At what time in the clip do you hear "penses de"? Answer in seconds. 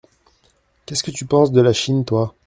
1.27-1.61